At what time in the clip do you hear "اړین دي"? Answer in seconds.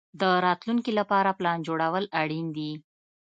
2.21-2.71